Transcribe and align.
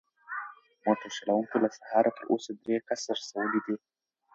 موټر 0.83 1.09
چلونکی 1.17 1.57
له 1.63 1.69
سهاره 1.77 2.11
تر 2.17 2.23
اوسه 2.31 2.51
درې 2.61 2.77
کسه 2.87 3.09
رسولي 3.19 3.59
دي. 3.65 3.75